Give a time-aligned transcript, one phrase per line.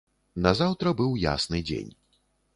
[0.47, 1.93] Назаўтра быў ясны дзень.